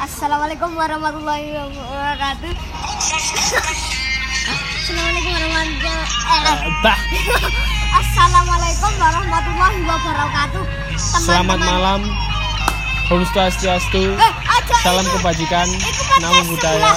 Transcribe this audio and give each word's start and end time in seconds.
Assalamualaikum 0.00 0.72
warahmatullahi 0.72 1.52
wabarakatuh. 1.60 2.52
Assalamualaikum 4.80 5.32
warahmatullahi 5.36 6.72
Bah, 6.80 6.98
Assalamualaikum 8.00 8.92
warahmatullahi 8.96 9.78
wabarakatuh. 9.84 10.64
selamat 10.96 11.58
malam. 11.60 12.00
Om 13.10 13.22
Swastiastu. 13.28 14.16
Eh, 14.16 14.32
Salam 14.80 15.04
itu. 15.04 15.12
kebajikan, 15.20 15.68
namo 16.22 16.48
budaya. 16.48 16.96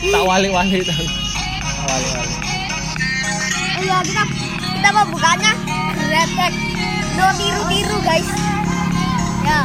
Tak 0.00 0.22
wali-wali. 0.24 0.80
Tak 0.80 0.96
wali-wali. 1.84 2.34
Iya 3.76 3.96
kita 4.00 4.22
kita 4.72 4.88
mau 4.94 5.04
bukanya 5.12 5.52
gretek. 5.92 6.52
No 7.16 7.26
tiru-tiru 7.36 7.96
guys. 8.00 8.28
Ya 9.44 9.60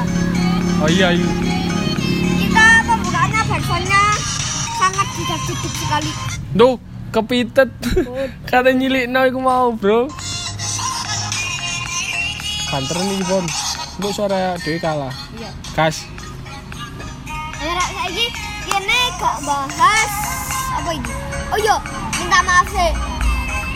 Oh 0.81 0.89
iya, 0.89 1.13
iya. 1.13 1.29
Jidat-jidat 5.41 5.73
sekali. 5.81 6.11
Duh, 6.53 6.75
kepitet. 7.09 7.69
Kata 8.45 8.69
nyilik 8.71 9.09
no 9.09 9.25
iku 9.25 9.39
mau, 9.41 9.73
Bro. 9.73 10.07
Banter 12.71 12.97
nih, 13.03 13.19
Bon. 13.27 13.45
Mbok 13.99 14.11
suara 14.15 14.55
dhewe 14.63 14.79
kalah. 14.79 15.11
Iya. 15.35 15.51
Kas. 15.75 16.07
Ya 17.61 17.71
rek 17.75 17.89
saiki 17.93 18.25
kene 18.65 18.99
gak 19.19 19.37
bahas 19.45 20.11
apa 20.73 20.89
ini? 20.95 21.11
Oh 21.51 21.59
iya, 21.59 21.75
minta 22.17 22.39
maaf 22.41 22.65
sih. 22.71 22.91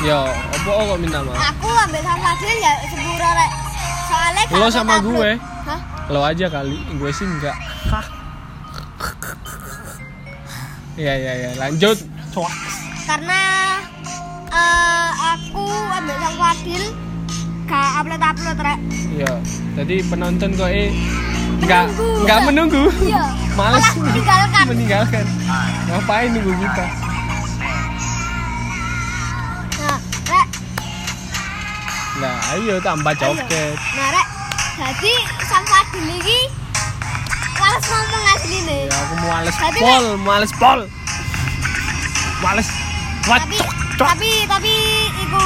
Yo, 0.01 0.25
apa 0.25 0.69
kok 0.71 0.97
minta 0.97 1.19
maaf? 1.21 1.37
Aku 1.53 1.69
ambil 1.69 2.01
sama 2.01 2.33
Fadil 2.33 2.57
ya 2.57 2.73
sepuro 2.87 3.29
rek. 3.29 3.51
Soalnya 4.07 4.43
Lo 4.49 4.65
aku 4.65 4.73
sama 4.73 4.95
gue? 5.03 5.29
Hah? 5.67 5.79
Lo 6.09 6.19
aja 6.23 6.45
kali, 6.49 6.79
gue 6.95 7.09
sih 7.13 7.27
enggak. 7.27 7.53
Hah. 7.91 8.05
Iya, 10.95 11.13
iya, 11.13 11.33
iya. 11.35 11.49
Lanjut. 11.55 11.97
Cuak. 12.31 12.51
Karena 13.05 13.41
eh, 14.47 15.09
aku 15.29 15.63
ambil 15.91 16.15
sama 16.15 16.37
Fadil 16.41 16.83
gak 17.65 17.87
upload-upload 17.99 18.57
rek. 18.59 18.79
Iya. 19.11 19.33
Jadi 19.75 19.95
penonton 20.05 20.49
kok 20.53 20.69
eh 20.69 20.89
enggak 21.57 21.85
Menunggu. 21.89 22.07
enggak 22.21 22.39
menunggu. 22.41 22.83
Iya. 23.01 23.23
Males 23.59 23.87
meninggalkan. 23.95 24.63
meninggalkan. 24.67 25.25
Ngapain 25.85 26.29
nunggu 26.29 26.51
kita? 26.57 26.85
Nah, 29.77 29.97
rek, 30.25 30.47
Nah, 32.15 32.35
ayo 32.53 32.75
tambah 32.79 33.13
joget. 33.13 33.75
nah 33.93 34.07
rek. 34.11 34.27
Jadi 34.75 35.13
sama 35.41 35.63
Fadil 35.65 36.03
ini 36.13 36.39
males 37.55 37.85
ngomong 37.85 38.23
males 39.25 39.55
Tapi, 39.55 39.79
pol, 39.79 40.05
males 40.19 40.51
pol. 40.55 40.79
Males. 42.39 42.67
What? 43.25 43.41
tapi 43.41 43.57
tapi 43.97 44.29
tapi 44.45 44.73
iku 45.17 45.43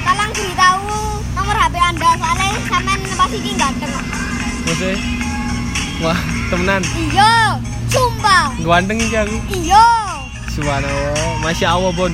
tolong 0.00 0.30
beritahu 0.32 0.96
nomor 1.34 1.56
HP 1.58 1.74
anda 1.76 2.10
soalnya 2.16 2.48
sampean 2.66 2.98
pasti 3.12 3.36
iki 3.36 3.52
ganteng. 3.54 3.92
Maksudnya? 4.64 4.96
Wah, 6.00 6.18
temenan. 6.48 6.82
iya 6.96 7.60
sumpah 7.86 8.50
Ganteng 8.58 8.98
iki 8.98 9.14
aku. 9.14 9.36
iya 9.52 9.84
Subhanallah, 10.48 11.38
Masya 11.40 11.68
Allah 11.70 11.92
Bon 11.94 12.12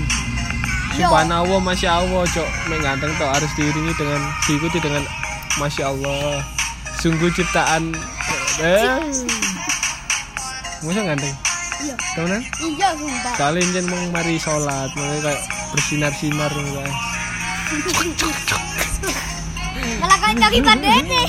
Yo. 0.95 1.07
Subhanallah, 1.07 1.59
Masya 1.59 1.91
Allah 1.97 2.23
Cok, 2.27 2.49
Mek 2.69 2.83
ganteng 2.83 3.11
tuh 3.17 3.27
harus 3.27 3.51
diiringi 3.55 3.95
dengan 3.95 4.21
Diikuti 4.45 4.79
dengan 4.79 5.03
Masya 5.57 5.89
Allah 5.89 6.43
Sungguh 6.99 7.31
ciptaan 7.31 7.95
eh. 8.59 9.07
Masa 10.79 11.03
ganteng? 11.05 11.35
iya 11.79 11.95
Temenan? 12.15 12.43
iya 12.59 12.89
sumpah 12.93 13.35
Kalian 13.37 13.69
jangan 13.71 13.87
mau 13.89 14.03
mari 14.13 14.35
sholat 14.37 14.91
Makanya 14.93 15.21
kayak 15.25 15.41
bersinar-sinar 15.71 16.51
gitu 16.51 16.71
kayak. 16.73 16.95
malah 19.99 20.19
kan 20.19 20.35
kaki 20.35 20.59
bandene 20.59 21.23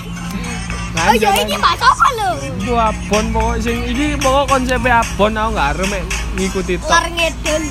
oh 0.96 1.14
iya 1.14 1.30
ini 1.38 1.56
mas 1.56 1.78
apa 1.78 2.08
lo 2.16 2.30
Itu 2.40 2.74
abon 2.74 3.26
pokok 3.30 3.56
sing 3.60 3.78
iki 3.86 4.16
pokok 4.16 4.46
konsepnya 4.48 5.04
abon 5.04 5.34
aku 5.34 5.50
nggak 5.52 5.70
arep 5.76 5.88
mek 5.88 6.04
ngikuti 6.34 6.74
tok. 6.78 6.88
luar 6.88 7.06
ngedul 7.10 7.64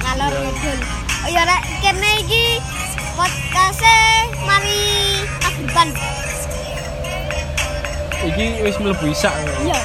ngalor 0.00 0.28
Iya. 0.28 0.40
ngedul 0.42 0.78
oh 1.16 1.28
iya 1.28 1.42
rek 1.44 1.62
kene 1.80 2.10
iki 2.20 2.44
podcastnya 3.14 3.98
mari 4.42 4.82
agriban 5.40 5.88
Iki 8.18 8.46
wis 8.60 8.76
mlebu 8.76 9.06
isak. 9.08 9.32
iya 9.62 9.78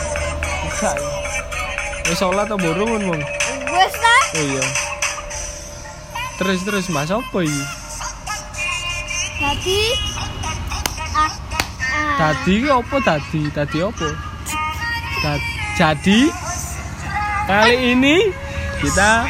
Isak. 0.81 0.97
Wis 2.09 2.17
sholat 2.17 2.49
atau 2.49 2.57
borong 2.57 3.05
wong. 3.05 3.21
wes 3.69 3.93
lah 4.01 4.23
Oh 4.33 4.41
iya. 4.41 4.65
Terus 6.41 6.65
terus 6.65 6.89
mas 6.89 7.13
apa 7.13 7.37
iki? 7.45 7.63
jadi 9.37 9.81
ah, 11.13 11.29
ah, 11.85 12.13
Tadi 12.17 12.65
apa 12.65 12.97
tadi? 13.05 13.41
Tadi 13.53 13.77
apa? 13.77 14.09
Jadi 15.77 16.19
kali 17.45 17.75
ini 17.93 18.33
kita 18.81 19.29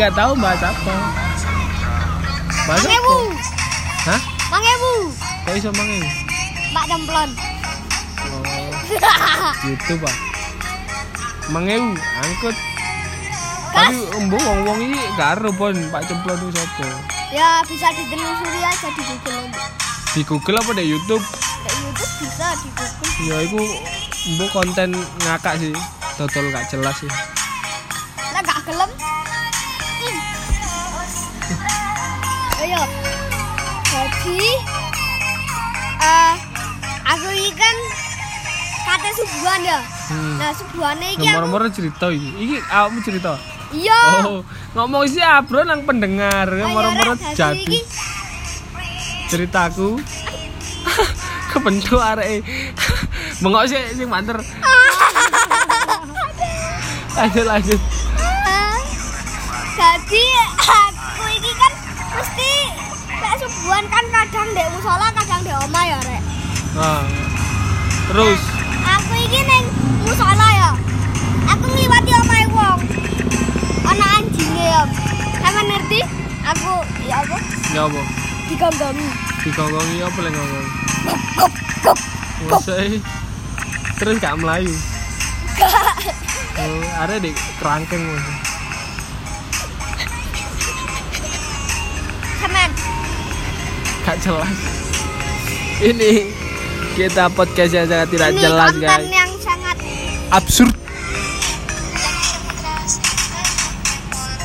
nggak 0.00 0.16
tahu 0.16 0.32
bahas 0.40 0.72
apa. 0.72 0.96
Bahas 2.64 2.80
mangewu 2.80 3.12
apa? 3.12 4.08
Hah? 4.08 4.20
mangewu 4.48 4.94
Kok 5.20 5.52
iso 5.52 5.68
mangi? 5.76 6.00
Pak 6.72 6.84
Demplon 6.88 7.28
Oh, 8.24 8.72
gitu 9.68 10.00
pak. 10.00 10.31
Mangewu 11.50 11.98
angkut. 11.98 12.54
Tapi 13.72 13.96
embo 14.20 14.36
wong-wong 14.36 14.78
ini 14.84 15.00
gak 15.16 15.40
ero 15.40 15.50
pon 15.56 15.74
Pak 15.88 16.04
Cemplon 16.06 16.36
itu 16.38 16.48
siapa? 16.54 16.86
ya 17.32 17.64
bisa 17.64 17.88
ditelusuri 17.96 18.60
aja 18.60 18.88
di 18.92 19.02
Google. 19.08 19.48
Di 20.12 20.22
Google 20.28 20.60
apa 20.60 20.70
di 20.76 20.84
YouTube? 20.92 21.24
Di 21.24 21.76
YouTube 21.80 22.12
bisa 22.20 22.52
di 22.60 22.68
Google 22.76 23.10
Ya 23.24 23.36
itu 23.42 23.60
embo 24.28 24.44
konten 24.52 24.92
ngakak 25.24 25.56
sih. 25.56 25.72
Total 26.20 26.44
gak 26.52 26.68
jelas 26.68 26.94
sih. 27.00 27.08
lah 28.32 28.40
gak 28.44 28.60
gelem 28.64 28.90
hmm. 30.00 30.18
ayo 32.64 32.82
jadi 33.92 34.44
eh 36.00 36.34
aku 37.12 37.28
ini 37.28 37.52
kan 37.52 37.76
kata 38.88 39.08
subuhan 39.16 39.60
ya 39.68 39.80
Hmm. 40.12 40.36
nah 40.36 40.52
subuhannya 40.52 41.08
ini 41.10 41.24
aku 41.24 41.32
Nomor-nomor 41.32 41.60
cerita 41.72 42.06
iki. 42.08 42.28
Iki 42.38 42.56
awakmu 42.68 43.00
cerita. 43.00 43.32
iya 43.72 44.00
Oh, 44.20 44.44
ngomong 44.76 45.08
sih 45.08 45.18
abro 45.18 45.64
nang 45.64 45.82
pendengar. 45.82 46.46
Ayo, 46.46 46.68
Nomor-nomor 46.68 47.16
Rek, 47.16 47.32
jadi 47.32 47.56
iki 47.56 47.80
ceritaku. 49.26 49.96
Kebentuk 51.50 51.96
arek. 51.96 52.44
Bengok 53.40 53.64
sih 53.64 53.80
sing 53.92 54.06
banter. 54.06 54.36
lanjut 57.12 57.44
lanjut. 57.44 57.80
Jadi 59.72 60.24
aku 60.60 61.24
ini 61.28 61.50
kan 61.52 61.72
mesti 62.12 62.52
kayak 63.08 63.36
subuhan 63.38 63.84
kan 63.88 64.04
kadang 64.06 64.48
dek 64.52 64.68
musola 64.70 65.06
kadang 65.12 65.40
dek 65.42 65.56
oma 65.58 65.82
ya 65.82 65.98
rek 66.02 66.22
Nah. 66.72 67.04
Terus 68.08 68.40
aku 68.82 69.12
ini 69.16 69.40
neng 69.42 69.66
musola 70.12 70.48
ya 70.52 70.70
aku 71.48 71.64
ngliwati 71.72 72.12
omahe 72.20 72.44
wong 72.52 72.78
ana 73.88 74.04
anjingnya 74.20 74.64
ya 74.68 74.82
sama 75.40 75.60
ngerti 75.64 76.00
aku 76.44 76.72
ya 77.08 77.16
apa 77.24 77.36
ya 77.72 77.82
apa? 77.88 78.02
digonggongi 78.52 79.08
Digonggongi 79.42 79.98
apa 80.06 80.18
lek 80.22 80.32
ngomong? 80.38 80.66
Gop. 81.82 81.98
Masai. 82.46 83.02
Terus 83.98 84.14
gak 84.20 84.36
melayu. 84.38 84.74
Oh, 86.52 86.84
ada 87.00 87.16
di 87.16 87.32
kerangkeng 87.58 88.04
mas. 88.06 88.26
semen 92.38 92.70
Gak 94.04 94.16
jelas. 94.20 94.56
Ini 95.80 96.12
kita 96.92 97.32
podcast 97.32 97.72
yang 97.72 97.88
sangat 97.88 98.08
tidak 98.12 98.30
ini 98.36 98.40
jelas 98.44 98.72
guys. 98.76 99.21
Absurd. 100.32 100.72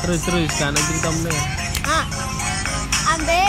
Terus 0.04 0.20
terus 0.20 0.52
kan 0.60 0.76
ada 0.76 0.80
cerita 0.84 1.08
mana? 1.08 1.32
ah 1.88 2.04
ambek 3.16 3.48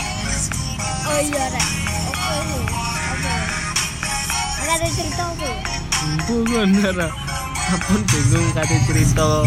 oh 1.04 1.20
iya 1.20 1.44
rek 1.52 1.68
oke 2.08 2.60
oke 3.12 3.36
ada 4.64 4.88
cerita 4.96 5.24
apa 5.28 5.52
Bukan 6.32 6.68
Nara. 6.80 7.12
Apun 7.76 8.02
bingung 8.08 8.50
kata 8.56 8.76
cerita. 8.88 9.44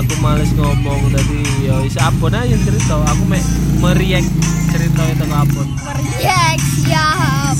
Aku 0.00 0.14
males 0.24 0.48
ngomong 0.56 1.12
tadi. 1.12 1.44
Ya 1.68 1.76
wis 1.84 2.00
apun 2.00 2.32
aja 2.32 2.56
cerita. 2.56 3.04
Aku 3.12 3.22
mek 3.28 3.44
meriak 3.84 4.24
cerita 4.72 5.02
itu 5.12 5.24
ke 5.28 5.36
apun. 5.36 5.66
meriak 5.84 6.56
siap 6.80 7.56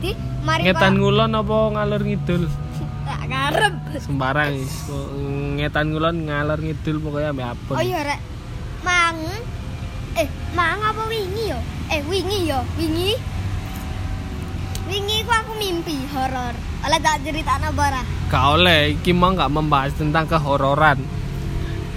Jadi 0.00 0.10
mari 0.46 0.62
Ngetan 0.64 0.94
ngulon 0.96 1.32
apa 1.36 1.56
ngalur 1.76 2.02
ngidul? 2.06 2.42
tak 3.10 3.22
ngarep. 3.26 3.74
Sembarang. 3.98 4.54
Kok 4.86 5.06
Ngetan 5.58 5.86
ngulon 5.90 6.16
ngalur 6.30 6.58
ngidul 6.62 6.96
pokoknya 7.02 7.34
ambek 7.34 7.46
apun. 7.52 7.74
Oh 7.74 7.82
iya 7.82 8.00
rek. 8.06 8.20
Mang 8.86 9.18
eh 10.14 10.28
mang 10.54 10.80
apa 10.80 11.02
wingi 11.10 11.50
yo? 11.50 11.58
Eh 11.90 12.00
wingi 12.06 12.48
yo, 12.48 12.62
wingi. 12.78 13.18
Wingi 14.86 15.16
ku 15.26 15.32
aku 15.34 15.52
mimpi 15.58 16.06
horor. 16.14 16.54
Oleh 16.86 16.98
tak 17.02 17.20
cerita 17.26 17.60
bara. 17.74 18.02
Gak 18.30 18.44
oleh, 18.56 18.94
iki 18.94 19.10
mau 19.10 19.34
gak 19.34 19.52
membahas 19.52 19.92
tentang 19.94 20.24
kehororan. 20.26 20.98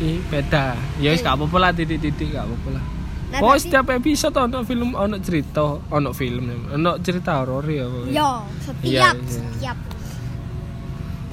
Ih, 0.01 0.18
beda. 0.28 0.75
Ya 0.98 1.13
wis 1.13 1.22
gak 1.22 1.38
apa-apa 1.38 1.57
lah 1.62 1.72
titik-titik 1.72 2.34
gak 2.34 2.46
apa-apa 2.46 2.81
lah. 2.81 2.86
Nah, 3.33 3.41
Oh, 3.41 3.57
setiap 3.57 3.89
episode 3.89 4.38
ono 4.38 4.62
film 4.62 4.94
ono 4.94 5.18
cerita, 5.18 5.81
ono 5.89 6.13
film, 6.13 6.69
ono 6.69 7.01
cerita 7.01 7.41
horor 7.41 7.65
ya. 7.65 7.89
Yo, 8.13 8.45
setiap, 8.62 9.18
iya. 9.18 9.25
setiap. 9.25 9.77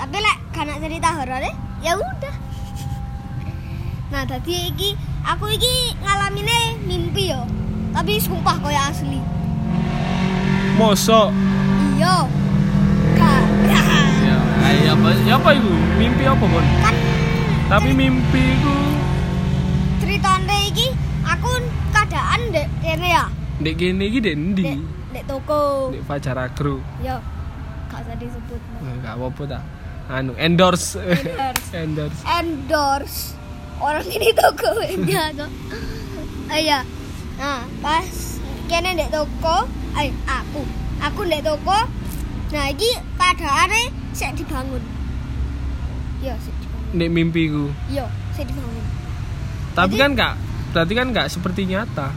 Tapi 0.01 0.17
lek 0.17 0.39
karena 0.49 0.81
cerita 0.81 1.13
horor 1.13 1.45
ya 1.85 1.93
udah. 2.01 2.37
Nah, 4.17 4.25
tadi 4.25 4.73
iki 4.73 4.97
aku 5.29 5.53
iki 5.53 5.93
ngalamine 6.01 6.81
mimpi 6.89 7.37
yo. 7.37 7.45
Tapi 7.93 8.17
sumpah 8.17 8.57
koyo 8.65 8.81
asli. 8.81 9.21
Mosok. 10.81 11.29
Iya. 12.01 12.17
Ya, 13.69 14.71
ya 14.73 14.93
apa? 14.97 15.09
Ya 15.29 15.35
apa 15.37 15.51
iku? 15.53 15.73
Mimpi 16.01 16.25
apa, 16.25 16.45
Bon? 16.49 16.65
kan 16.81 16.97
Tapi 17.69 17.93
mimpi 17.93 18.57
iku 18.57 18.90
dek 22.51 22.67
kene 22.81 23.09
ya. 23.09 23.25
ndek 23.61 23.75
kene 23.77 24.05
iki 24.05 24.21
endi? 24.25 24.63
Dek, 24.65 24.79
dek 25.13 25.25
toko. 25.27 25.61
Ndek 25.91 26.03
Fajar 26.05 26.37
Agro. 26.39 26.81
Yo. 27.01 27.17
Gak 27.89 28.01
usah 28.03 28.17
disebut. 28.17 28.61
Mas. 28.71 28.81
Nah, 28.81 28.95
gak 29.01 29.15
apa-apa 29.15 29.43
tak. 29.49 29.63
Anu 30.11 30.33
endorse. 30.37 30.99
Endorse. 30.99 31.71
endorse. 31.83 32.21
endorse 32.27 33.21
orang 33.81 34.05
ini 34.07 34.29
toko 34.37 34.69
nya 35.09 35.33
kok 35.33 35.49
oh 36.53 36.61
iya 36.61 36.85
nah 37.41 37.65
pas 37.81 38.37
kene 38.69 38.93
ndek 38.93 39.09
toko 39.09 39.65
eh 39.97 40.13
aku 40.29 40.61
aku 41.01 41.21
ndek 41.25 41.41
toko 41.41 41.79
nah 42.51 42.69
iki 42.69 42.91
keadaane 43.17 43.89
sik 44.13 44.37
dibangun 44.37 44.85
yo 46.21 46.37
sik 46.37 46.53
dibangun 46.61 46.93
Ndek 46.93 47.09
mimpiku. 47.09 47.65
yo 47.89 48.05
sik 48.35 48.45
dibangun 48.45 48.85
Tapi 49.73 49.95
Jadi- 49.95 50.01
kan 50.03 50.11
gak 50.13 50.33
berarti 50.71 50.93
kan 50.93 51.07
gak 51.11 51.27
seperti 51.31 51.63
nyata. 51.65 52.09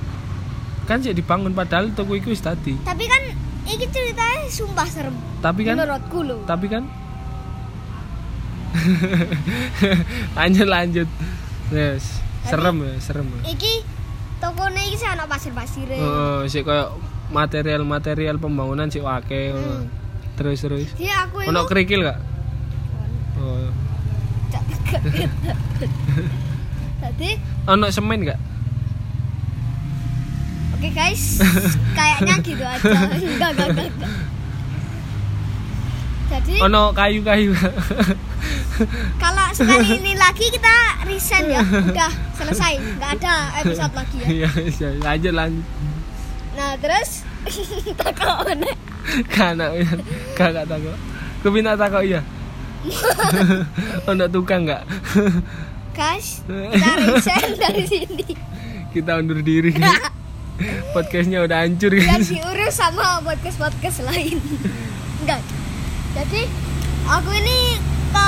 Kan 0.84 1.00
sih 1.00 1.16
dibangun 1.16 1.56
padahal 1.56 1.96
toko 1.96 2.20
iku 2.20 2.36
wis 2.36 2.44
tadi. 2.44 2.76
tapi 2.84 3.08
kan 3.08 3.24
iki 3.64 3.88
ceritanya 3.88 4.52
sumpah 4.52 4.88
serem. 4.88 5.16
Tapi 5.40 5.64
kan 5.64 5.80
menurutku 5.80 6.20
lho. 6.28 6.44
Tapi 6.44 6.68
kan 6.68 6.84
lanjut 10.38 10.68
lanjut. 10.68 11.08
Yes. 11.72 12.20
Serem 12.44 12.84
ya 12.84 13.00
serem 13.00 13.32
ya. 13.40 13.56
iki 13.56 13.88
tokone 14.44 14.84
iki 14.84 15.00
sih 15.00 15.08
ana 15.08 15.24
pasir-pasire. 15.24 15.96
Oh 16.04 16.44
sih 16.52 16.68
kayak 16.68 16.92
material 17.32 17.88
material 17.88 18.36
pembangunan 18.36 18.92
sih 18.92 19.00
wake. 19.00 19.56
Hmm. 19.56 19.88
terus 20.34 20.66
terus. 20.66 20.90
Jadi 20.98 21.14
aku 21.14 21.46
ono 21.46 21.62
itu 21.64 21.70
kerikil 21.70 22.00
gak? 22.04 22.20
Oh. 23.40 23.70
Tadi 27.04 27.30
ono 27.70 27.86
semen 27.94 28.28
gak 28.28 28.40
Oke 30.84 31.00
guys, 31.00 31.40
kayaknya 31.96 32.36
gitu 32.44 32.60
aja. 32.60 32.84
Enggak, 33.16 33.56
enggak, 33.56 33.68
enggak. 33.72 33.88
enggak. 33.88 34.12
Jadi 36.28 36.54
ono 36.60 36.92
kayu 36.92 37.24
kayu 37.24 37.56
kalau 39.16 39.48
sekali 39.56 39.96
ini 40.04 40.12
lagi 40.20 40.44
kita 40.52 40.76
resign 41.08 41.56
ya, 41.56 41.64
udah 41.64 42.12
selesai, 42.36 42.84
nggak 43.00 43.12
ada 43.16 43.64
episode 43.64 43.96
lagi 43.96 44.18
ya. 44.20 44.28
Iya, 44.28 44.50
iya, 44.60 44.90
lanjut 45.00 45.32
lanjut 45.32 45.66
Nah 46.60 46.76
terus 46.84 47.24
takut 48.04 48.44
mana? 48.44 48.76
Kana 49.32 49.72
ya, 49.80 49.88
kakak 50.36 50.68
takut. 50.68 51.00
Kepinta 51.48 51.80
takut 51.80 52.04
iya. 52.04 52.20
Ono 54.12 54.28
tukang 54.28 54.68
nggak? 54.68 54.84
Guys, 55.96 56.44
kita 56.44 56.92
resign 57.08 57.52
dari 57.56 57.84
sini. 57.88 58.36
Kita 58.92 59.24
undur 59.24 59.40
diri. 59.40 59.72
Podcastnya 60.94 61.42
udah 61.42 61.66
hancur 61.66 61.90
Biar 61.90 62.22
guys. 62.22 62.30
diurus 62.30 62.74
sama 62.74 63.18
podcast 63.20 63.58
podcast 63.58 64.06
lain. 64.06 64.38
Enggak. 65.20 65.42
Jadi 66.14 66.46
aku 67.04 67.30
ini 67.34 67.58
ke 68.10 68.28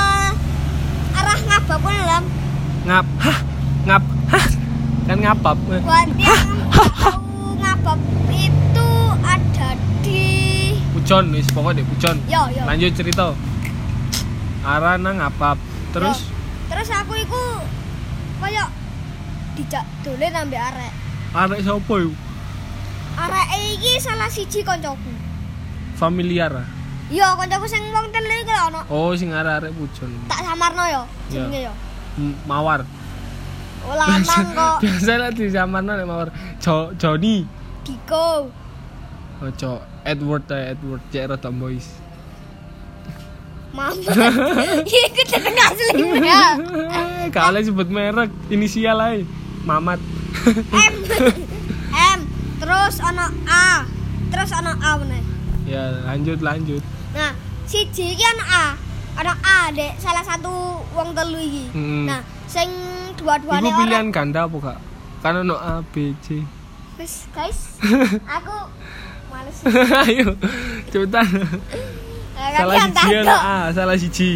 arah 1.14 1.40
ngabak 1.44 1.78
pun 1.78 1.94
dalam 1.94 2.24
Ngap, 2.84 3.06
hah, 3.20 3.40
ngap, 3.86 4.04
hah, 4.28 4.46
kan 5.06 5.18
ngapap. 5.20 5.58
nggak 5.58 5.82
tahu 5.86 7.18
ngabab 7.56 8.00
itu 8.32 8.90
ada 9.22 9.70
di 10.02 10.26
Pucon, 10.92 11.26
wis 11.32 11.50
pokoknya 11.50 11.82
deh 11.82 11.86
pucon. 11.88 12.18
yo 12.26 12.42
yo 12.52 12.62
Lanjut 12.64 12.94
cerita. 12.94 13.34
Arah 14.64 14.98
nang 14.98 15.18
ngapap. 15.18 15.58
Terus 15.92 16.20
Yo. 16.20 16.34
terus 16.68 16.90
aku 16.90 17.14
iku 17.16 17.42
kayak 18.38 18.70
dijak 19.56 19.86
dolen 20.02 20.34
ambek 20.36 20.58
arek 20.60 20.94
arek 21.36 21.60
sapa 21.62 21.94
yuk? 22.00 22.16
arek 23.16 23.46
iki 23.74 24.00
salah 24.00 24.28
siji 24.28 24.62
koncoku 24.62 25.12
Familiar. 25.96 26.52
ah? 26.54 26.68
yo 27.08 27.24
koncoku 27.36 27.66
sing 27.66 27.84
wong 27.92 28.08
telu 28.10 28.36
iku 28.36 28.54
ono 28.68 28.80
Oh, 28.88 29.12
sing 29.14 29.32
arek-arek 29.32 29.72
pucon. 29.72 30.12
tak 30.26 30.42
samarno 30.42 30.84
yo 30.86 31.02
Yo. 31.28 31.44
jenenge 31.44 31.60
yo 31.68 31.74
M- 32.16 32.38
Mawar. 32.44 32.88
oh 33.84 33.94
lanang 33.94 34.24
kok 34.58 34.78
Biasa 34.80 35.14
lah 35.16 35.30
di 35.30 35.46
zaman 35.48 35.84
nek 35.84 36.04
mawar. 36.04 36.30
Jo, 36.58 36.96
Joni. 36.96 37.44
Giko 37.84 38.50
Ojo 39.38 39.72
Edward 40.02 40.48
ya 40.48 40.72
Edward 40.72 41.04
cek 41.12 41.28
rada 41.28 41.52
boys. 41.52 41.86
Mama 43.76 43.92
iku 44.88 45.22
jeneng 45.28 45.58
asli 45.60 46.08
ya 46.24 46.56
oleh 47.52 47.62
sebut 47.62 47.86
merek, 47.86 48.32
inisial 48.48 48.96
aja. 48.98 49.28
Mamat. 49.62 50.00
M 50.72 50.94
M 51.92 52.20
terus 52.58 52.96
ono 53.00 53.26
A 53.48 53.86
terus 54.30 54.50
ono 54.52 54.72
A 54.80 54.92
meneh 55.00 55.24
ya, 55.66 55.82
lanjut 56.06 56.40
lanjut. 56.46 56.82
Nah, 57.12 57.34
siji 57.66 58.14
iki 58.14 58.22
ana 58.22 58.46
A. 58.46 58.66
Ana 59.16 59.34
A, 59.42 59.58
Dek. 59.74 59.98
Salah 59.98 60.22
satu 60.22 60.84
wong 60.94 61.16
telu 61.18 61.42
iki. 61.42 61.66
Hmm. 61.74 62.06
Nah, 62.06 62.22
sing 62.46 62.70
Iku 63.16 63.24
dua-duane 63.26 63.72
ora. 63.74 63.78
pilihan 63.82 64.08
ganda 64.14 64.46
apa 64.46 64.56
gak? 64.62 64.80
Kan 65.26 65.42
ono 65.42 65.56
A, 65.58 65.82
B, 65.90 66.14
C. 66.22 66.44
Wis, 67.02 67.26
guys. 67.34 67.82
aku 68.38 68.56
males. 69.34 69.58
Ayo, 70.06 70.38
cepetan. 70.94 71.26
Nah, 72.38 72.50
salah 72.54 72.76
siji 72.78 73.14
ono. 73.18 73.34
A, 73.34 73.58
salah 73.74 73.98
siji. 73.98 74.32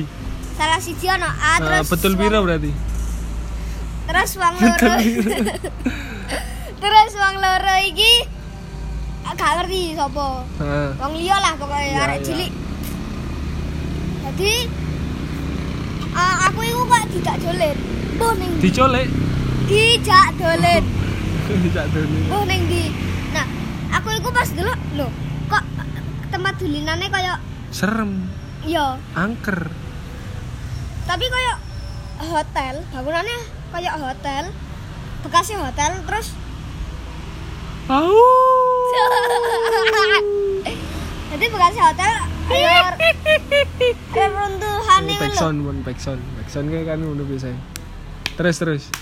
Salah 0.58 0.80
siji 0.82 1.08
ana 1.08 1.30
A 1.30 1.52
Nah, 1.56 1.56
terus 1.62 1.88
betul 1.94 2.18
piro 2.18 2.42
berarti? 2.42 2.72
Terus 4.10 4.32
wong 4.36 4.56
loro. 4.58 4.94
terus 6.82 7.12
wong 7.14 7.36
loro 7.38 7.76
iki 7.86 8.12
gak 9.30 9.52
ngerti 9.62 9.94
sapa. 9.94 10.44
Wong 10.98 11.14
liya 11.16 11.38
lah 11.38 11.54
pokoknya 11.56 11.88
Iya, 11.88 12.02
arek 12.04 12.18
iya. 12.18 12.26
cilik. 12.26 12.52
Jadi 14.26 14.54
ah, 16.12 16.50
aku 16.50 16.60
iku 16.62 16.82
kok 16.84 17.04
dijak 17.10 17.38
dolen. 17.40 17.78
Mbah 18.18 18.32
ning? 18.36 18.52
Dicolek. 18.60 19.08
dijak 19.66 20.28
dolen. 20.36 20.84
Dijak. 21.64 21.86
Oh 22.30 22.44
neng 22.44 22.62
di. 22.66 22.90
Nah, 23.32 23.46
aku 23.92 24.10
iku 24.12 24.30
pas 24.30 24.50
dulu 24.50 24.70
lho, 24.94 25.08
kok 25.46 25.64
tempat 26.30 26.54
dolinane 26.58 27.06
kayak 27.06 27.38
Serem, 27.70 28.26
iya, 28.62 28.98
angker. 29.14 29.70
tapi 31.06 31.26
kayak 31.26 31.58
hotel, 32.24 32.82
bangunannya 32.90 33.38
kayak 33.70 33.96
hotel. 33.98 34.44
Bekasnya 35.20 35.60
hotel 35.60 35.92
terus 36.08 36.32
Au. 37.90 38.06
jadi 41.34 41.46
bekasnya 41.50 41.84
hotel 41.90 42.12
kayak 42.46 43.02
reruntuhan 44.14 45.02
itu 45.10 45.18
lho. 45.18 45.26
Backsound, 45.26 45.58
pun 45.66 45.78
backsound. 45.82 46.22
Backsound 46.38 46.70
kayak 46.70 46.86
kan 46.86 47.02
udah 47.02 47.26
biasa. 47.26 47.50
Terus 48.38 48.56
terus. 48.62 48.84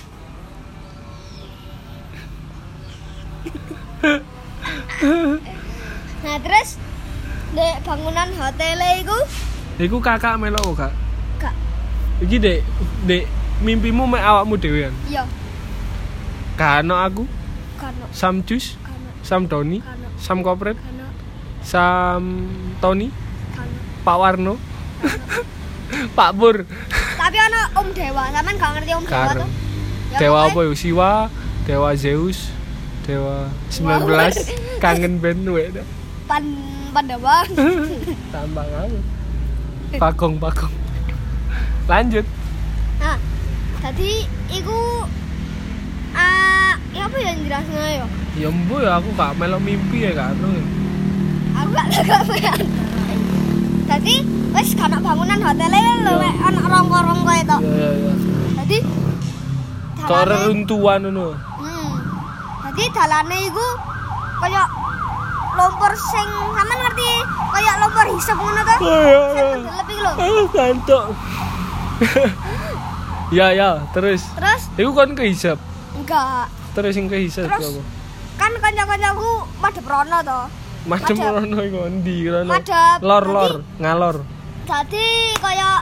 Nah, 6.17 6.41
terus 6.41 6.81
di 7.53 7.67
bangunan 7.85 8.29
hotel 8.35 8.79
iku 8.99 9.15
Iku 9.77 10.01
kakak 10.01 10.41
melo 10.41 10.73
kak. 10.73 10.89
gak 11.37 11.53
Iki 12.25 12.37
dek, 12.41 12.59
dek 13.05 13.29
mimpimu 13.57 14.05
mek 14.05 14.21
awakmu 14.21 14.55
dhewe 14.55 14.87
kan. 14.87 14.95
iya, 15.07 15.23
Kano 16.53 16.97
aku, 16.97 17.23
kano 17.77 18.05
Sam 18.09 18.41
Jus, 18.41 18.77
kano 18.81 19.09
Sam 19.21 19.45
Doni, 19.45 19.77
kano 19.79 20.07
Sam 20.17 20.41
Kopret, 20.41 20.77
kano 20.77 21.05
Sam 21.61 22.23
Tony, 22.77 23.13
Kan. 23.53 23.69
Pak 24.01 24.17
Warno, 24.17 24.53
Pak 26.17 26.31
Pur, 26.33 26.65
Tapi 27.21 27.37
ono 27.39 27.61
Om 27.75 27.87
Dewa, 27.93 28.23
sampean 28.29 28.55
gak 28.55 28.71
ngerti 28.73 28.91
Om 28.93 29.03
Dewa 29.03 29.25
Karo. 29.25 29.41
tuh? 29.41 29.49
Ya, 30.07 30.17
Dewa 30.17 30.39
apa 30.47 30.59
ya? 30.59 30.73
Siwa, 30.73 31.11
Dewa 31.65 31.89
Zeus, 31.93 32.39
Dewa 33.03 33.49
19, 33.69 34.33
kangen 34.83 35.17
band 35.17 35.45
we. 35.45 35.65
Pan 36.25 36.45
Pandawa. 36.89 37.43
Tambah 38.29 38.65
kamu. 38.65 38.99
Pakong, 39.95 40.35
pakong. 40.37 40.73
Lanjut. 41.85 42.25
Tadi 43.87 44.19
iku 44.51 45.07
ah 46.11 46.75
ya 46.91 47.07
apa 47.07 47.17
yang 47.23 47.39
jelasnya 47.39 48.03
ya? 48.03 48.05
Ya 48.35 48.47
mbo 48.51 48.83
ya 48.83 48.99
aku 48.99 49.15
gak 49.15 49.39
melok 49.39 49.63
mimpi 49.63 50.03
ya 50.03 50.11
kan. 50.11 50.35
Aku 51.55 51.69
gak 51.71 51.87
gak 51.95 52.19
kepean. 52.27 52.59
Tadi 53.87 54.13
wis 54.51 54.75
kana 54.75 54.99
bangunan 54.99 55.39
lho, 55.39 55.55
Ya. 55.55 56.19
mek 56.19 56.35
ana 56.35 56.61
rongko-rongko 56.67 57.31
itu. 57.31 57.57
Ya 57.63 57.71
ya 57.71 57.91
ya. 57.95 58.13
Tadi 58.59 58.77
Kok 58.83 60.03
dalane- 60.03 60.29
reruntuhan 60.35 60.99
ngono. 61.07 61.27
Hmm. 61.55 61.91
Jadi 62.67 62.83
dalane 62.91 63.37
iku 63.47 63.67
kaya 64.43 64.67
lumpur 65.55 65.91
sing 65.95 66.27
sampean 66.51 66.79
ngerti 66.83 67.11
kaya 67.55 67.71
lumpur 67.79 68.05
hisap 68.11 68.35
ngono 68.35 68.59
to? 68.67 68.73
Oh 68.83 68.99
iya 68.99 69.23
Sing 69.31 69.47
iya. 69.63 70.03
lho. 70.03 70.11
Kantok. 70.51 71.05
ya 73.29 73.51
ya, 73.51 73.69
terus. 73.91 74.23
Terus 74.33 74.61
Iku 74.75 74.91
kan 74.93 75.11
kehisap. 75.13 75.57
enggak 75.93 76.47
Terus 76.71 76.93
yang 76.93 77.07
kehisap 77.07 77.49
Terus? 77.49 77.73
apa? 77.73 77.81
kan 78.37 78.51
kanca-kancaku 78.53 79.29
madhep 79.57 79.81
rono 79.83 80.17
to. 80.21 80.41
Macam 80.85 81.15
Madep. 81.15 81.33
rono 81.33 81.57
iku 81.59 81.79
ndi 81.89 82.17
rono. 82.27 82.47
Madep. 82.47 82.97
Lor 83.01 83.25
lor, 83.25 83.53
ngalor. 83.75 84.15
Jadi 84.63 85.05
kaya 85.35 85.81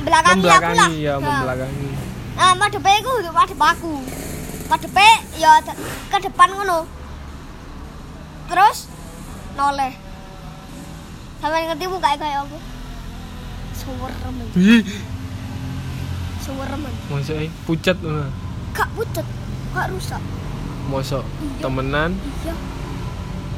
belakangi 0.00 0.42
aku 0.42 0.44
lah. 0.44 0.58
Membelakangi 0.58 0.96
ya, 0.98 1.14
Nah. 1.14 1.22
membelakangi. 1.22 1.88
Nah, 2.34 2.52
madhepe 2.58 2.90
iku 2.98 3.10
kudu 3.14 3.30
madhep 3.30 3.60
aku. 3.62 3.94
Madhepe 4.66 5.08
ya 5.38 5.62
ke 6.10 6.18
depan 6.20 6.48
ngono. 6.50 6.78
Terus 8.44 8.78
noleh. 9.54 9.94
Sampe 11.38 11.56
ngerti 11.62 11.86
muka 11.86 12.10
kayak 12.10 12.42
apa? 12.42 12.58
Suwerem. 13.72 14.34
Mosok 16.44 17.36
e 17.40 17.48
pucet 17.64 17.96
ngono. 17.96 18.28
Gak 18.74 18.88
pucet, 18.92 19.26
gak 19.72 19.86
rusak. 19.88 20.22
Mosok 20.84 21.24
Iya. 21.24 21.60
temenan 21.60 22.10
Iya. 22.44 22.54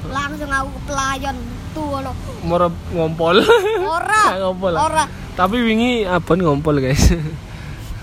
Langsung 0.06 0.46
aku 0.48 0.68
ke 0.70 0.80
pelayan 0.86 1.36
tuh 1.74 1.98
lo. 1.98 2.12
morep 2.40 2.70
ngompol. 2.94 3.42
Ora. 3.82 4.38
Ngompol. 4.38 4.72
Ora. 4.72 5.04
Tapi 5.34 5.56
wingi 5.58 6.06
abon 6.06 6.38
ngompol, 6.40 6.78
guys. 6.78 7.10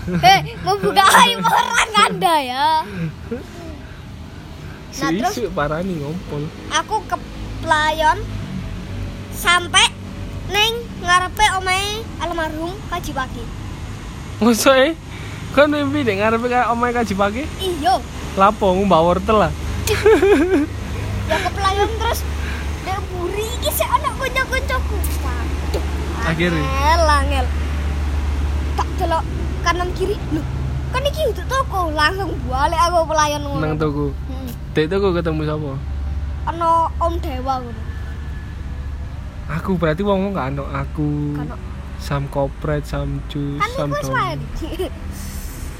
Eh, 0.04 0.60
membuka 0.60 1.00
aib 1.00 1.40
orang 1.40 1.92
Anda 1.96 2.34
ya. 2.36 2.84
Nah, 5.00 5.10
terus? 5.10 5.48
Parah 5.50 5.80
nih 5.80 5.96
ngompol. 5.96 6.44
aku 6.68 7.00
ke 7.08 7.16
pelayon 7.64 8.20
sampai 9.32 9.88
neng 10.46 10.74
ngarepe 11.00 11.46
omae 11.56 12.04
almarhum 12.20 12.76
kaji 12.92 13.10
pagi 13.10 13.44
Mosok 14.38 14.74
e 14.76 14.88
kan 15.52 15.70
mimpi 15.70 16.02
dek 16.02 16.18
ngarepe 16.18 16.46
kayak 16.48 16.66
omae 16.68 16.90
kaji 16.90 17.14
pagi. 17.14 17.42
iyo 17.56 18.02
Lapo 18.34 18.74
mbak 18.74 19.00
wortel 19.00 19.38
lah. 19.38 19.52
ya 21.30 21.36
ke 21.38 21.50
pelayon 21.50 21.90
terus 21.94 22.20
dek 22.82 22.98
buri 23.08 23.46
iki 23.54 23.70
sik 23.70 23.86
anak 23.86 24.12
kanca-kancaku 24.14 24.96
waduh 25.22 25.84
Akhirnya? 26.24 26.64
angel 26.64 27.02
angel 27.06 27.46
tak 28.74 28.88
delok 28.96 29.24
kanan 29.62 29.88
kiri 29.94 30.16
lho 30.30 30.42
kan 30.90 31.02
iki 31.02 31.20
untuk 31.24 31.46
toko 31.46 31.90
langsung 31.90 32.32
balik 32.44 32.80
aku 32.80 32.98
pelayon 33.06 33.42
ngono 33.42 33.62
Nang 33.62 33.76
tuku. 33.76 34.06
Hmm. 34.26 34.48
Dek 34.72 34.86
tuku 34.88 35.08
ketemu 35.12 35.42
sapa? 35.44 35.72
ono 36.46 36.70
om 36.98 37.14
dewa 37.18 37.54
ngono 37.58 37.82
Aku 39.46 39.76
berarti 39.76 40.00
wong 40.00 40.32
gak 40.32 40.50
ono 40.50 40.64
aku. 40.66 41.36
kan 41.36 41.48
Sam 42.04 42.28
kopret, 42.28 42.84
sam 42.84 43.16
jus, 43.32 43.56
kan 43.56 43.88
sam 43.88 43.88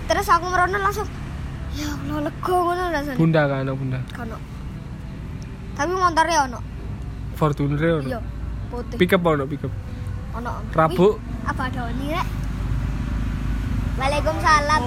terus 0.05 0.27
aku 0.29 0.49
merono 0.49 0.77
langsung 0.81 1.05
ya 1.77 1.89
Allah 1.93 2.29
lega 2.29 2.55
ngono 2.55 2.83
rasane 2.93 3.17
Bunda 3.21 3.41
kan 3.45 3.61
ono 3.65 3.73
bunda. 3.77 4.01
Kono. 4.13 4.37
Tapi 5.75 5.93
motornya 5.93 6.39
ono. 6.49 6.59
Fortuner 7.35 7.83
e 7.83 7.91
ono. 7.93 8.09
Iya, 8.09 8.21
putih. 8.73 8.97
Pick 9.01 9.13
up 9.13 9.27
ono, 9.27 9.45
pick 9.45 9.65
up. 9.69 9.73
Ono. 10.39 10.51
Rabuk. 10.73 11.21
Wih, 11.21 11.51
Apa 11.51 11.69
ada 11.69 11.93
ini, 11.93 12.17
Rek? 12.17 12.29
Waalaikumsalam. 14.01 14.83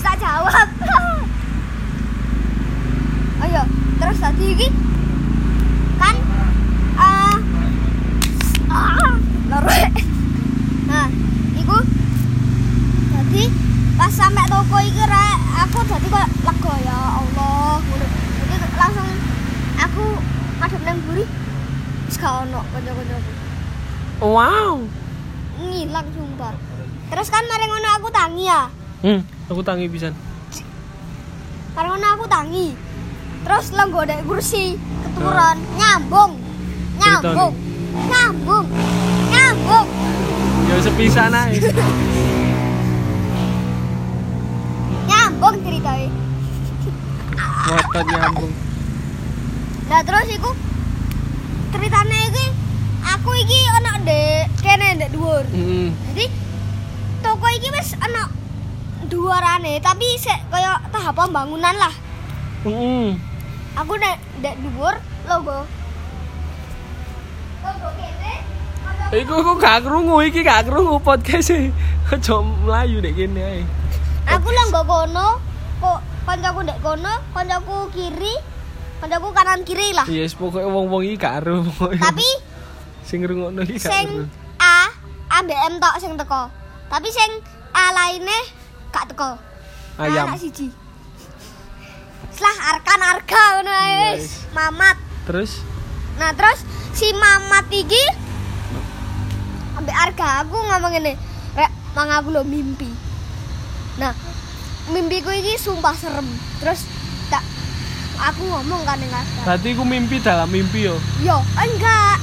Tak 0.00 0.16
jawab. 0.22 0.68
oh 3.42 3.46
iya, 3.50 3.62
terus 3.98 4.18
tadi 4.22 4.44
iki 4.54 4.68
kan 5.98 6.16
eh 6.94 7.36
ah. 9.64 9.88
Nah, 10.86 11.06
iku 11.56 11.76
jadi 13.12 13.44
pas 13.96 14.12
sampai 14.12 14.44
toko 14.52 14.76
iki 14.84 15.02
rek, 15.02 15.38
aku 15.64 15.78
jadi 15.88 16.06
kok 16.12 16.28
lega 16.44 16.74
ya 16.84 16.98
Allah 17.24 17.80
ngono. 17.80 18.06
Jadi 18.44 18.54
langsung 18.76 19.08
aku 19.80 20.04
madhep 20.60 20.82
nang 20.84 20.98
buri 21.08 21.24
wis 22.06 22.16
gak 22.20 22.44
ono 22.44 22.60
kanca-kancaku. 22.70 23.32
Wow. 24.20 24.74
Ngilang 25.56 26.06
sumpah. 26.12 26.52
Terus 27.06 27.28
kan 27.32 27.44
mari 27.48 27.64
ngono 27.68 27.88
aku 27.96 28.08
tangi 28.12 28.44
ya. 28.44 28.68
Hmm, 29.04 29.20
aku 29.48 29.60
tangi 29.64 29.88
pisan. 29.88 30.12
Mari 31.72 31.86
ngono 31.92 32.06
aku 32.16 32.24
tangi. 32.28 32.76
Terus 33.46 33.66
lenggo 33.72 34.02
dek 34.02 34.26
kursi 34.26 34.74
keturun 34.76 35.56
nyambung. 35.78 36.32
Nyambung. 36.98 37.52
Nyambung. 38.10 38.95
Ya 40.66 40.76
sepisan 40.82 41.34
ae. 41.34 41.58
Nyambung 45.08 45.56
ceritanya. 45.62 46.10
Ngotot 47.66 48.04
nyambung. 48.06 48.52
Nah 49.86 50.00
terus 50.02 50.26
iku 50.30 50.50
ceritanya 51.70 52.18
iki 52.26 52.46
aku 53.02 53.30
iki 53.38 53.58
ana 53.78 53.92
ndek 54.02 54.50
kene 54.62 54.86
ndek 54.98 55.10
dhuwur. 55.14 55.44
Heeh. 55.50 55.90
Jadi 56.10 56.24
toko 57.22 57.46
iki 57.54 57.68
wis 57.70 57.94
ana 57.98 58.26
dhuwurane 59.06 59.78
tapi 59.78 60.18
sik 60.18 60.50
kaya 60.50 60.78
tahap 60.90 61.14
pembangunan 61.14 61.74
lah. 61.78 61.94
Heeh. 62.66 63.14
Aku 63.78 63.94
ndek 63.98 64.18
ndek 64.42 64.54
dhuwur. 64.62 64.94
Logo 65.26 65.66
kene. 67.98 68.34
ana- 68.86 68.95
Iku 69.14 69.38
aku 69.38 69.52
gak 69.62 69.86
krungu 69.86 70.18
iki 70.26 70.42
gak 70.42 70.66
krungu 70.66 70.98
podcast 70.98 71.54
e. 71.54 71.70
Aja 72.10 72.42
mlayu 72.42 72.98
nek 72.98 73.14
kene 73.14 73.38
ae. 73.38 73.62
Aku 74.26 74.50
lah 74.50 74.64
nggak 74.66 74.82
kono, 74.82 75.38
kok 75.78 75.98
kancaku 76.26 76.66
ndek 76.66 76.78
kono, 76.82 77.14
kancaku 77.30 77.86
kiri, 77.94 78.34
kancaku 78.98 79.30
kanan 79.30 79.62
kiri 79.62 79.94
lah. 79.94 80.02
Yes, 80.10 80.34
pokoknya 80.34 80.66
wong-wong 80.66 81.06
iki 81.06 81.22
gak 81.22 81.46
pokoknya. 81.46 82.02
Tapi 82.02 82.26
sing 83.06 83.22
ngrungokno 83.22 83.62
iki 83.62 83.78
gak 83.78 83.94
sing 83.94 84.06
ero. 84.10 84.26
A, 84.58 84.90
ambek 85.38 85.58
M 85.70 85.74
tok 85.78 85.94
sing 86.02 86.18
teko. 86.18 86.50
Tapi 86.90 87.08
sing 87.14 87.30
A 87.70 87.94
lainnya 87.94 88.40
gak 88.90 89.06
teko. 89.14 89.38
Ayam. 90.02 90.34
Anak 90.34 90.42
siji. 90.42 90.66
Selah 92.34 92.56
arkan 92.74 93.00
arga 93.06 93.42
ngono. 93.62 93.78
Yes. 94.18 94.50
Mamat. 94.50 94.98
Terus 95.30 95.62
Nah, 96.16 96.32
terus 96.32 96.64
si 96.96 97.12
Mamat 97.12 97.68
iki 97.68 98.25
ambek 99.86 100.02
arga 100.02 100.42
aku 100.42 100.58
ngomong 100.58 100.98
ngene, 100.98 101.14
"Rek, 101.54 101.70
mang 101.94 102.10
aku 102.10 102.34
lo 102.34 102.42
mimpi." 102.42 102.90
Nah, 104.02 104.10
mimpiku 104.90 105.30
iki 105.30 105.54
sumpah 105.54 105.94
serem. 105.94 106.26
Terus 106.58 106.90
tak 107.30 107.46
aku 108.18 108.50
ngomong 108.50 108.82
kan 108.82 108.98
dengan 108.98 109.22
berarti 109.46 109.78
aku 109.78 109.86
mimpi 109.86 110.18
dalam 110.18 110.50
mimpi 110.50 110.90
yo. 110.90 110.98
Yo, 111.22 111.38
enggak. 111.54 112.18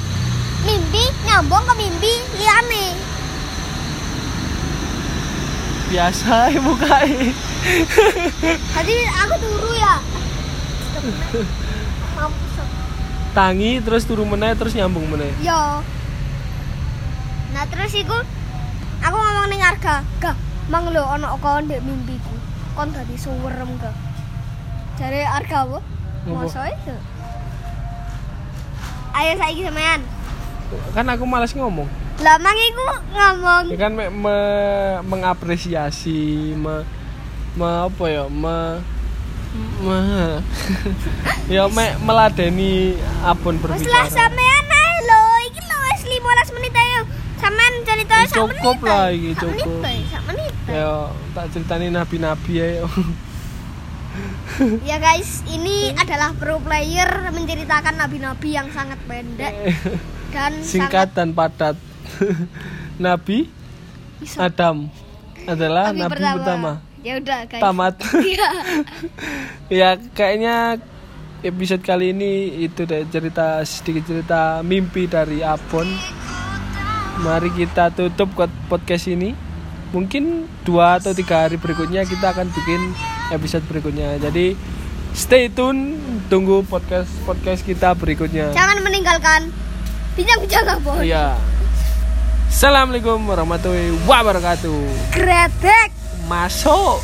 Mimpi 0.67 1.08
nyambung 1.24 1.63
ke 1.63 1.74
mimpi 1.79 2.12
liane. 2.36 3.00
Biasa 5.88 6.27
ae 6.51 6.60
mukae. 6.60 7.32
Tadi 8.75 8.96
aku 9.08 9.36
turu 9.39 9.72
ya. 9.79 9.96
Tangi 13.39 13.79
terus 13.79 14.03
turu 14.03 14.27
meneh 14.27 14.51
terus 14.51 14.75
nyambung 14.75 15.08
meneh. 15.08 15.32
Yo. 15.39 15.79
Nah 17.54 17.64
terus 17.70 17.94
iku 17.94 18.18
aku 19.00 19.16
ngomong 19.16 19.48
ning 19.48 19.62
harga, 19.62 20.02
"Gah, 20.18 20.36
mang 20.68 20.90
lho 20.90 21.04
ana 21.06 21.34
kon 21.38 21.66
ndek 21.66 21.82
mimpiku. 21.82 22.34
Kon 22.74 22.90
dadi 22.90 23.14
suwerem 23.16 23.78
ga." 23.78 23.92
Jare 24.98 25.22
harga 25.24 25.66
apa? 25.66 25.80
Masa 26.26 26.70
itu. 26.70 26.94
Ayo 29.14 29.32
saiki 29.38 29.62
sampean. 29.64 30.02
Kan 30.94 31.06
aku 31.06 31.26
malas 31.26 31.54
ngomong. 31.54 31.86
Lah 32.22 32.38
mang 32.38 32.58
iku 32.58 32.84
ngomong. 33.12 33.64
Ya 33.70 33.78
kan 33.78 33.94
me, 33.94 34.06
me- 34.10 35.02
mengapresiasi, 35.06 36.54
me, 36.54 36.86
me 37.54 37.68
apa 37.86 38.04
ya, 38.08 38.26
me, 38.26 38.82
me 39.82 39.98
ya 41.58 41.66
me, 41.70 41.86
meladeni 42.02 42.98
abon 43.22 43.58
Wes 43.58 43.66
lah 43.66 43.78
berbicara. 43.78 44.10
sampean 44.10 44.66
ae 44.66 44.94
lho, 45.04 45.22
iki 45.46 45.62
lho 45.62 45.78
wis 45.90 46.02
15 46.06 46.56
menit 46.58 46.74
ayo. 46.74 47.02
Sampean 48.04 48.20
cerita 48.20 48.20
Ya, 48.20 48.28
sak 48.28 48.44
menit. 48.44 48.60
cukup 48.60 48.78
lah 48.84 49.06
iki, 49.10 49.32
Sak 49.32 49.42
cukup. 49.42 49.80
menit. 50.24 50.54
Ya 50.66 50.92
tak 51.34 51.46
ceritani 51.52 51.88
nabi-nabi 51.90 52.54
ayo. 52.56 52.86
Ya 54.84 54.98
guys, 55.00 55.42
ini 55.48 55.90
adalah 56.02 56.36
pro 56.36 56.62
player 56.62 57.10
menceritakan 57.28 57.98
nabi-nabi 57.98 58.50
yang 58.52 58.70
sangat 58.70 59.00
pendek 59.04 59.56
dan 60.30 60.52
Singkat 60.62 61.16
dan 61.16 61.34
padat. 61.34 61.76
nabi 63.02 63.50
sangat. 64.22 64.54
Adam 64.54 64.76
adalah 65.44 65.90
nabi, 65.90 66.14
pertama. 66.14 66.72
Ya 67.02 67.20
udah 67.20 67.40
guys. 67.50 67.60
Tamat. 67.60 67.94
Iya. 68.16 68.50
ya 69.82 69.90
kayaknya 70.14 70.78
episode 71.44 71.84
kali 71.84 72.16
ini 72.16 72.32
itu 72.64 72.86
deh 72.86 73.04
cerita 73.10 73.60
sedikit 73.64 74.08
cerita 74.08 74.62
mimpi 74.62 75.10
dari 75.10 75.44
Abon. 75.44 75.90
Mari 77.22 77.53
kita 77.53 77.93
tutup 77.93 78.34
podcast 78.65 79.05
ini. 79.05 79.38
Mungkin 79.93 80.50
dua 80.65 80.98
atau 80.98 81.13
tiga 81.13 81.46
hari 81.46 81.62
berikutnya 81.62 82.01
kita 82.10 82.34
akan 82.34 82.50
bikin 82.50 82.82
episode 83.29 83.62
berikutnya. 83.70 84.17
Jadi 84.17 84.58
stay 85.13 85.51
tune, 85.53 86.01
tunggu 86.32 86.65
podcast 86.65 87.12
podcast 87.29 87.62
kita 87.62 87.93
berikutnya. 87.93 88.50
Jangan 88.58 88.82
meninggalkan 88.82 89.53
bincang-bincang 90.17 90.65
apa. 90.82 90.93
Iya. 91.05 91.38
Assalamualaikum 92.50 93.22
warahmatullahi 93.27 93.93
wabarakatuh. 94.10 95.13
Gredek. 95.13 95.93
Masuk. 96.25 97.03